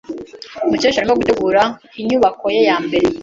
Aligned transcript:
Mukesha 0.69 0.97
arimo 0.99 1.15
gutegura 1.19 1.61
inyubako 1.99 2.45
ye 2.55 2.61
ya 2.69 2.77
mbere. 2.85 3.07